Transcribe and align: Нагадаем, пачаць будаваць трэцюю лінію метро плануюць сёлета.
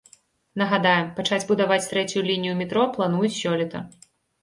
Нагадаем, 0.61 1.11
пачаць 1.19 1.47
будаваць 1.53 1.87
трэцюю 1.93 2.25
лінію 2.33 2.59
метро 2.65 2.89
плануюць 2.99 3.35
сёлета. 3.41 3.89